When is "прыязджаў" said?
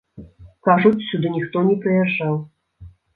1.83-2.33